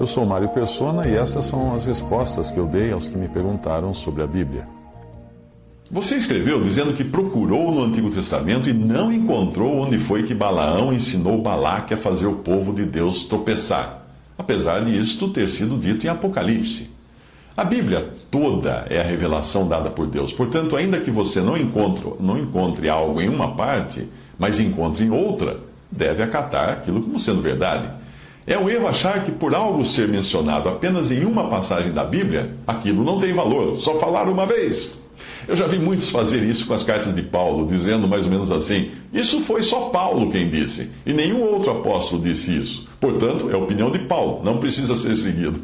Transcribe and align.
Eu 0.00 0.06
sou 0.06 0.24
Mário 0.24 0.48
Persona 0.50 1.08
e 1.08 1.16
essas 1.16 1.46
são 1.46 1.74
as 1.74 1.84
respostas 1.84 2.52
que 2.52 2.58
eu 2.58 2.66
dei 2.66 2.92
aos 2.92 3.08
que 3.08 3.18
me 3.18 3.26
perguntaram 3.26 3.92
sobre 3.92 4.22
a 4.22 4.28
Bíblia. 4.28 4.62
Você 5.90 6.14
escreveu 6.14 6.62
dizendo 6.62 6.92
que 6.92 7.02
procurou 7.02 7.72
no 7.72 7.82
Antigo 7.82 8.08
Testamento 8.08 8.68
e 8.68 8.72
não 8.72 9.12
encontrou 9.12 9.80
onde 9.80 9.98
foi 9.98 10.22
que 10.22 10.34
Balaão 10.34 10.92
ensinou 10.92 11.42
Balaque 11.42 11.94
a 11.94 11.96
fazer 11.96 12.26
o 12.26 12.36
povo 12.36 12.72
de 12.72 12.84
Deus 12.84 13.24
tropeçar, 13.24 14.06
apesar 14.38 14.84
de 14.84 14.96
isto 14.96 15.30
ter 15.30 15.48
sido 15.48 15.76
dito 15.76 16.06
em 16.06 16.08
Apocalipse. 16.08 16.90
A 17.56 17.64
Bíblia 17.64 18.14
toda 18.30 18.86
é 18.88 19.00
a 19.00 19.04
revelação 19.04 19.66
dada 19.66 19.90
por 19.90 20.06
Deus. 20.06 20.32
Portanto, 20.32 20.76
ainda 20.76 21.00
que 21.00 21.10
você 21.10 21.40
não 21.40 21.56
encontre, 21.56 22.04
não 22.20 22.38
encontre 22.38 22.88
algo 22.88 23.20
em 23.20 23.28
uma 23.28 23.56
parte, 23.56 24.06
mas 24.38 24.60
encontre 24.60 25.04
em 25.04 25.10
outra, 25.10 25.58
deve 25.90 26.22
acatar 26.22 26.68
aquilo 26.68 27.02
como 27.02 27.18
sendo 27.18 27.42
verdade. 27.42 27.98
É 28.48 28.58
um 28.58 28.66
erro 28.66 28.88
achar 28.88 29.22
que 29.26 29.30
por 29.30 29.54
algo 29.54 29.84
ser 29.84 30.08
mencionado 30.08 30.70
apenas 30.70 31.12
em 31.12 31.22
uma 31.22 31.50
passagem 31.50 31.92
da 31.92 32.02
Bíblia, 32.02 32.54
aquilo 32.66 33.04
não 33.04 33.20
tem 33.20 33.30
valor, 33.30 33.76
só 33.76 33.98
falar 33.98 34.26
uma 34.26 34.46
vez. 34.46 34.98
Eu 35.46 35.54
já 35.54 35.66
vi 35.66 35.78
muitos 35.78 36.08
fazer 36.08 36.42
isso 36.44 36.66
com 36.66 36.72
as 36.72 36.82
cartas 36.82 37.14
de 37.14 37.20
Paulo, 37.20 37.66
dizendo 37.66 38.08
mais 38.08 38.24
ou 38.24 38.30
menos 38.30 38.50
assim: 38.50 38.90
Isso 39.12 39.42
foi 39.42 39.60
só 39.60 39.90
Paulo 39.90 40.30
quem 40.30 40.48
disse, 40.48 40.90
e 41.04 41.12
nenhum 41.12 41.42
outro 41.42 41.72
apóstolo 41.72 42.22
disse 42.22 42.56
isso. 42.56 42.88
Portanto, 42.98 43.50
é 43.50 43.52
a 43.52 43.58
opinião 43.58 43.90
de 43.90 43.98
Paulo, 43.98 44.42
não 44.42 44.56
precisa 44.56 44.96
ser 44.96 45.14
seguido. 45.14 45.60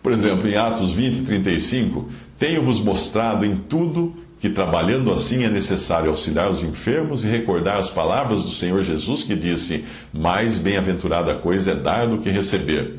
Por 0.00 0.12
exemplo, 0.12 0.48
em 0.48 0.54
Atos 0.54 0.92
20, 0.92 1.26
35, 1.26 2.08
tenho-vos 2.38 2.78
mostrado 2.78 3.44
em 3.44 3.56
tudo 3.56 4.14
que 4.40 4.48
trabalhando 4.48 5.12
assim 5.12 5.44
é 5.44 5.50
necessário 5.50 6.10
auxiliar 6.10 6.50
os 6.50 6.62
enfermos 6.62 7.22
e 7.22 7.28
recordar 7.28 7.76
as 7.76 7.90
palavras 7.90 8.42
do 8.42 8.50
Senhor 8.50 8.82
Jesus 8.82 9.22
que 9.22 9.36
disse: 9.36 9.84
Mais 10.12 10.56
bem-aventurada 10.56 11.34
coisa 11.34 11.72
é 11.72 11.74
dar 11.74 12.06
do 12.08 12.18
que 12.18 12.30
receber. 12.30 12.98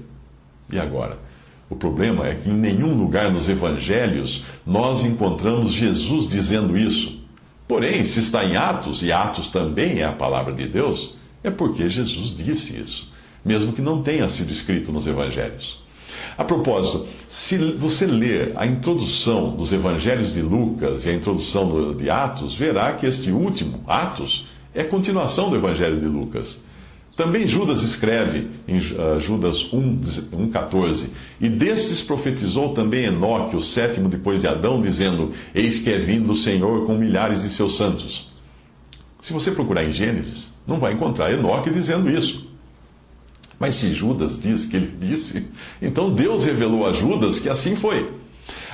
E 0.72 0.80
agora? 0.80 1.18
O 1.68 1.76
problema 1.76 2.28
é 2.28 2.36
que 2.36 2.50
em 2.50 2.54
nenhum 2.54 2.94
lugar 2.94 3.32
nos 3.32 3.50
evangelhos 3.50 4.44
nós 4.66 5.04
encontramos 5.04 5.74
Jesus 5.74 6.30
dizendo 6.30 6.78
isso. 6.78 7.20
Porém, 7.68 8.04
se 8.04 8.20
está 8.20 8.46
em 8.46 8.58
Atos, 8.58 9.02
e 9.02 9.12
Atos 9.12 9.50
também 9.50 10.02
é 10.02 10.04
a 10.04 10.12
palavra 10.12 10.54
de 10.54 10.68
Deus, 10.68 11.16
é 11.42 11.50
porque 11.50 11.88
Jesus 11.88 12.36
disse 12.36 12.78
isso, 12.78 13.10
mesmo 13.44 13.72
que 13.72 13.82
não 13.82 14.04
tenha 14.04 14.28
sido 14.28 14.52
escrito 14.52 14.92
nos 14.92 15.08
evangelhos. 15.08 15.82
A 16.38 16.44
propósito, 16.44 17.08
se 17.28 17.58
você 17.58 18.06
ler 18.06 18.54
a 18.56 18.66
introdução 18.66 19.56
dos 19.56 19.72
evangelhos 19.72 20.34
de 20.34 20.42
Lucas 20.42 21.06
e 21.06 21.10
a 21.10 21.14
introdução 21.14 21.94
de 21.94 22.10
Atos, 22.10 22.56
verá 22.56 22.94
que 22.94 23.06
este 23.06 23.32
último, 23.32 23.84
Atos, 23.88 24.48
é 24.74 24.84
continuação 24.84 25.50
do 25.50 25.56
evangelho 25.56 26.00
de 26.00 26.06
Lucas. 26.06 26.64
Também 27.16 27.48
Judas 27.48 27.84
escreve 27.84 28.48
em 28.68 28.78
uh, 28.78 29.20
Judas 29.20 29.70
1,14: 29.72 31.10
E 31.40 31.50
destes 31.50 32.02
profetizou 32.02 32.74
também 32.74 33.06
Enoque, 33.06 33.56
o 33.56 33.62
sétimo 33.62 34.08
depois 34.08 34.42
de 34.42 34.48
Adão, 34.48 34.82
dizendo: 34.82 35.32
Eis 35.54 35.80
que 35.82 35.90
é 35.90 35.98
vindo 35.98 36.32
o 36.32 36.36
Senhor 36.36 36.86
com 36.86 36.98
milhares 36.98 37.44
de 37.44 37.50
seus 37.50 37.78
santos. 37.78 38.32
Se 39.20 39.34
você 39.34 39.52
procurar 39.52 39.86
em 39.86 39.92
Gênesis, 39.92 40.56
não 40.66 40.80
vai 40.80 40.94
encontrar 40.94 41.32
Enoque 41.32 41.70
dizendo 41.70 42.10
isso. 42.10 42.51
Mas 43.62 43.76
se 43.76 43.94
Judas 43.94 44.42
diz 44.42 44.66
que 44.66 44.76
ele 44.76 44.92
disse, 45.00 45.46
então 45.80 46.12
Deus 46.12 46.46
revelou 46.46 46.84
a 46.84 46.94
Judas 46.94 47.40
que 47.40 47.48
assim 47.48 47.76
foi. 47.76 48.12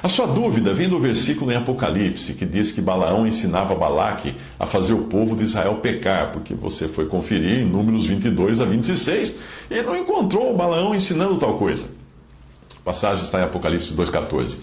A 0.02 0.08
sua 0.08 0.26
dúvida 0.26 0.74
vem 0.74 0.88
do 0.88 0.98
versículo 0.98 1.52
em 1.52 1.56
Apocalipse, 1.56 2.34
que 2.36 2.46
diz 2.46 2.72
que 2.72 2.80
Balaão 2.80 3.28
ensinava 3.28 3.76
Balaque 3.76 4.38
a 4.58 4.66
fazer 4.66 4.94
o 4.94 5.04
povo 5.04 5.36
de 5.36 5.44
Israel 5.44 5.76
pecar, 5.82 6.32
porque 6.32 6.54
você 6.54 6.88
foi 6.88 7.06
conferir 7.06 7.64
em 7.64 7.66
números 7.66 8.06
22 8.06 8.62
a 8.62 8.66
26 8.66 9.38
e 9.70 9.82
não 9.82 9.98
encontrou 9.98 10.56
Balaão 10.56 10.96
ensinando 10.96 11.36
tal 11.36 11.58
coisa. 11.58 11.90
A 12.80 12.86
passagem 12.86 13.26
está 13.26 13.42
em 13.42 13.44
Apocalipse 13.44 13.94
2,14. 13.94 14.58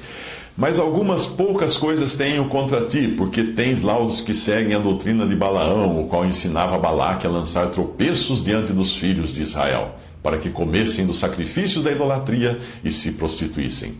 Mas 0.56 0.78
algumas 0.78 1.26
poucas 1.26 1.76
coisas 1.76 2.14
tenho 2.14 2.44
contra 2.44 2.86
ti, 2.86 3.08
porque 3.08 3.42
tens 3.42 3.82
lá 3.82 4.00
os 4.00 4.20
que 4.20 4.32
seguem 4.32 4.76
a 4.76 4.78
doutrina 4.78 5.26
de 5.26 5.34
Balaão, 5.34 6.00
o 6.00 6.06
qual 6.06 6.24
ensinava 6.24 6.78
Balaque 6.78 7.26
a 7.26 7.30
lançar 7.30 7.70
tropeços 7.70 8.42
diante 8.42 8.72
dos 8.72 8.96
filhos 8.96 9.34
de 9.34 9.42
Israel 9.42 9.96
para 10.22 10.38
que 10.38 10.50
comessem 10.50 11.04
dos 11.04 11.18
sacrifícios 11.18 11.82
da 11.82 11.90
idolatria 11.90 12.60
e 12.84 12.92
se 12.92 13.12
prostituíssem? 13.12 13.96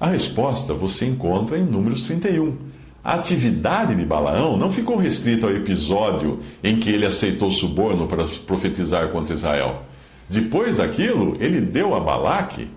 A 0.00 0.08
resposta 0.08 0.74
você 0.74 1.06
encontra 1.06 1.56
em 1.56 1.64
Números 1.64 2.02
31. 2.06 2.56
A 3.04 3.14
atividade 3.14 3.94
de 3.94 4.04
Balaão 4.04 4.56
não 4.56 4.72
ficou 4.72 4.96
restrita 4.96 5.46
ao 5.46 5.54
episódio 5.54 6.40
em 6.62 6.80
que 6.80 6.90
ele 6.90 7.06
aceitou 7.06 7.52
suborno 7.52 8.08
para 8.08 8.24
profetizar 8.46 9.10
contra 9.10 9.34
Israel. 9.34 9.84
Depois 10.28 10.78
daquilo, 10.78 11.36
ele 11.38 11.60
deu 11.60 11.94
a 11.94 12.00
Balaque 12.00 12.68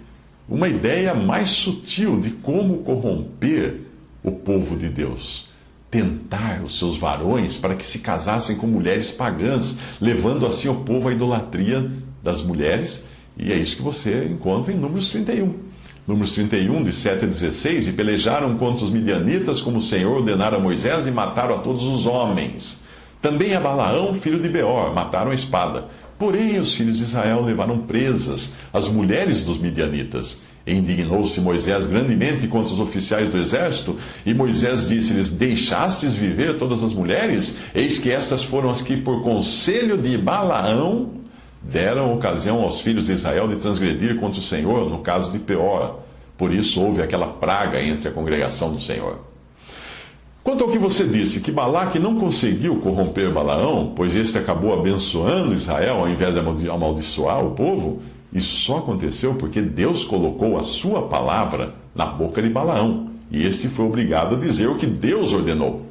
uma 0.47 0.68
ideia 0.68 1.13
mais 1.13 1.50
sutil 1.50 2.19
de 2.19 2.31
como 2.31 2.79
corromper 2.79 3.81
o 4.24 4.31
povo 4.31 4.75
de 4.75 4.90
Deus. 4.90 5.50
Tentar 5.90 6.62
os 6.63 6.78
seus 6.78 6.97
varões 6.97 7.57
para 7.57 7.75
que 7.75 7.85
se 7.85 8.00
casassem 8.00 8.56
com 8.56 8.68
mulheres 8.68 9.12
pagãs, 9.12 9.78
levando 10.00 10.46
assim 10.46 10.69
o 10.69 10.75
povo 10.75 11.09
à 11.09 11.12
idolatria 11.12 11.91
das 12.24 12.44
mulheres, 12.44 13.06
e 13.38 13.52
é 13.52 13.56
isso 13.56 13.78
que 13.78 13.81
você 13.81 14.25
encontra 14.25 14.72
em 14.72 14.78
Números 14.78 15.12
31. 15.12 15.53
Números 16.07 16.34
31, 16.34 16.84
de 16.84 16.94
7 16.94 17.25
a 17.25 17.28
16, 17.28 17.88
e 17.88 17.94
pelejaram 17.94 18.58
contra 18.58 18.85
os 18.85 18.91
midianitas, 18.91 19.62
como 19.62 19.78
o 19.78 19.81
Senhor 19.81 20.18
ordenara 20.18 20.58
a 20.58 20.59
Moisés, 20.59 21.06
e 21.06 21.12
mataram 21.12 21.56
a 21.56 21.59
todos 21.59 21.84
os 21.84 22.06
homens. 22.06 22.84
Também 23.22 23.53
a 23.53 23.59
Balaão, 23.59 24.13
filho 24.16 24.40
de 24.40 24.50
Beor, 24.50 24.94
mataram 24.96 25.31
a 25.31 25.35
espada. 25.35 25.85
Porém, 26.22 26.59
os 26.59 26.76
filhos 26.76 26.98
de 26.98 27.04
Israel 27.04 27.42
levaram 27.42 27.80
presas 27.80 28.54
as 28.72 28.88
mulheres 28.88 29.44
dos 29.44 29.58
midianitas. 29.58 30.40
Indignou-se 30.68 31.42
Moisés 31.42 31.88
grandemente 31.88 32.48
contra 32.48 32.72
os 32.72 32.80
oficiais 32.80 33.32
do 33.32 33.40
exército, 33.40 33.98
e 34.24 34.32
Moisés 34.32 34.88
disse-lhes: 34.88 35.32
Deixastes 35.32 36.14
viver 36.14 36.59
todas 36.59 36.84
as 36.84 36.94
mulheres? 36.94 37.58
Eis 37.74 37.98
que 37.98 38.12
estas 38.12 38.44
foram 38.44 38.70
as 38.70 38.84
que, 38.84 38.98
por 38.98 39.24
conselho 39.24 39.98
de 39.98 40.16
Balaão, 40.16 41.09
deram 41.59 42.14
ocasião 42.14 42.62
aos 42.62 42.82
filhos 42.82 43.08
de 43.08 43.14
Israel 43.14 43.47
de 43.47 43.56
transgredir 43.56 44.20
contra 44.20 44.40
o 44.40 44.44
Senhor, 44.44 44.91
no 44.91 45.00
caso 45.00 45.32
de 45.32 45.40
Peor. 45.40 46.02
Por 46.38 46.53
isso 46.53 46.79
houve 46.79 47.02
aquela 47.02 47.29
praga 47.29 47.82
entre 47.82 48.09
a 48.09 48.12
congregação 48.12 48.72
do 48.72 48.79
Senhor. 48.79 49.30
Quanto 50.43 50.64
ao 50.64 50.72
que 50.72 50.79
você 50.79 51.05
disse, 51.05 51.40
que 51.40 51.52
Balaque 51.52 51.99
não 51.99 52.16
conseguiu 52.16 52.78
corromper 52.78 53.32
Balaão, 53.32 53.93
pois 53.96 54.16
este 54.16 54.40
acabou 54.40 54.73
abençoando 54.73 55.53
Israel 55.53 55.97
ao 55.97 56.09
invés 56.09 56.34
de 56.34 56.67
amaldiçoar 56.67 57.46
o 57.46 57.52
povo, 57.52 58.02
isso 58.34 58.61
só 58.61 58.79
aconteceu 58.79 59.35
porque 59.35 59.61
Deus 59.61 60.03
colocou 60.03 60.58
a 60.58 60.64
sua 60.64 61.03
palavra 61.03 61.76
na 61.93 62.08
boca 62.08 62.41
de 62.41 62.49
Balaão, 62.49 63.11
e 63.29 63.46
este 63.46 63.67
foi 63.67 63.85
obrigado 63.85 64.34
a 64.34 64.40
dizer 64.40 64.67
o 64.67 64.78
que 64.78 64.88
Deus 64.88 65.32
ordenou. 65.32 65.85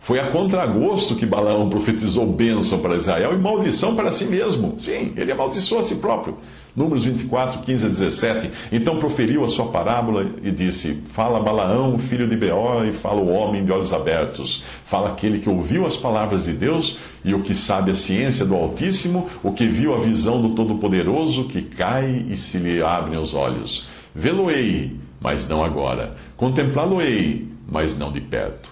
Foi 0.00 0.18
a 0.18 0.30
contragosto 0.30 1.14
que 1.14 1.26
Balaão 1.26 1.68
profetizou 1.68 2.26
bênção 2.26 2.78
para 2.78 2.96
Israel 2.96 3.34
e 3.34 3.38
maldição 3.38 3.94
para 3.94 4.10
si 4.10 4.24
mesmo. 4.24 4.76
Sim, 4.78 5.12
ele 5.14 5.30
amaldiçoou 5.30 5.78
a 5.78 5.84
si 5.84 5.96
próprio. 5.96 6.38
Números 6.74 7.04
24, 7.04 7.60
15 7.60 7.84
a 7.84 7.88
17. 7.88 8.50
Então 8.70 8.98
proferiu 8.98 9.44
a 9.44 9.48
sua 9.48 9.68
parábola 9.68 10.26
e 10.42 10.50
disse: 10.50 11.02
Fala 11.12 11.42
Balaão, 11.42 11.98
filho 11.98 12.28
de 12.28 12.36
Beor, 12.36 12.86
e 12.86 12.92
fala 12.92 13.20
o 13.20 13.28
homem 13.28 13.64
de 13.64 13.72
olhos 13.72 13.92
abertos. 13.92 14.64
Fala 14.84 15.10
aquele 15.10 15.40
que 15.40 15.48
ouviu 15.48 15.86
as 15.86 15.96
palavras 15.96 16.44
de 16.44 16.52
Deus 16.52 16.98
e 17.24 17.34
o 17.34 17.42
que 17.42 17.54
sabe 17.54 17.90
a 17.90 17.94
ciência 17.94 18.46
do 18.46 18.54
Altíssimo, 18.54 19.28
o 19.42 19.52
que 19.52 19.66
viu 19.66 19.94
a 19.94 20.00
visão 20.00 20.40
do 20.40 20.50
Todo-Poderoso, 20.50 21.44
que 21.44 21.62
cai 21.62 22.24
e 22.28 22.36
se 22.36 22.58
lhe 22.58 22.82
abrem 22.82 23.18
os 23.18 23.34
olhos. 23.34 23.86
Vê-lo-ei, 24.14 24.96
mas 25.20 25.46
não 25.48 25.62
agora. 25.62 26.16
Contemplá-lo-ei, 26.36 27.48
mas 27.68 27.96
não 27.96 28.10
de 28.10 28.20
perto. 28.20 28.70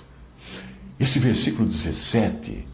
Esse 0.98 1.18
versículo 1.18 1.68
17 1.68 2.66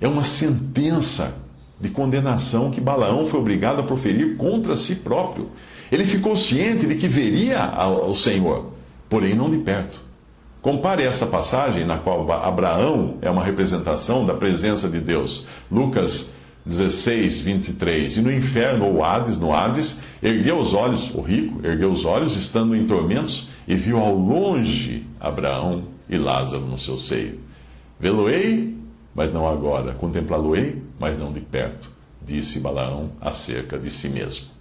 é 0.00 0.08
uma 0.08 0.24
sentença 0.24 1.36
de 1.80 1.88
condenação 1.88 2.70
que 2.70 2.80
Balaão 2.80 3.26
foi 3.26 3.40
obrigado 3.40 3.80
a 3.80 3.82
proferir 3.82 4.36
contra 4.36 4.76
si 4.76 4.96
próprio. 4.96 5.48
Ele 5.90 6.04
ficou 6.04 6.36
ciente 6.36 6.86
de 6.86 6.94
que 6.96 7.08
veria 7.08 7.72
o 8.06 8.14
Senhor, 8.14 8.66
porém 9.08 9.34
não 9.34 9.50
de 9.50 9.58
perto. 9.58 10.00
Compare 10.60 11.02
essa 11.02 11.26
passagem 11.26 11.86
na 11.86 11.96
qual 11.96 12.30
Abraão 12.30 13.16
é 13.22 13.30
uma 13.30 13.42
representação 13.42 14.26
da 14.26 14.34
presença 14.34 14.88
de 14.88 15.00
Deus. 15.00 15.46
Lucas 15.72 16.30
16, 16.66 17.40
23. 17.40 18.18
E 18.18 18.20
no 18.20 18.30
inferno, 18.30 18.86
ou 18.86 19.02
Hades, 19.02 19.38
no 19.38 19.52
Hades, 19.52 20.00
ergueu 20.22 20.58
os 20.58 20.74
olhos, 20.74 21.10
o 21.14 21.22
rico 21.22 21.66
ergueu 21.66 21.90
os 21.90 22.04
olhos, 22.04 22.36
estando 22.36 22.76
em 22.76 22.86
tormentos, 22.86 23.48
e 23.66 23.74
viu 23.74 23.98
ao 23.98 24.14
longe 24.14 25.06
Abraão 25.18 25.84
e 26.08 26.18
Lázaro 26.18 26.66
no 26.66 26.76
seu 26.76 26.98
seio. 26.98 27.40
Vê-lo-ei, 27.98 28.76
mas 29.14 29.32
não 29.32 29.48
agora. 29.48 29.94
Contemplá-lo-ei, 29.94 30.82
mas 31.00 31.18
não 31.18 31.32
de 31.32 31.40
perto, 31.40 31.90
disse 32.20 32.60
Balaão 32.60 33.12
acerca 33.20 33.78
de 33.78 33.90
si 33.90 34.08
mesmo. 34.08 34.59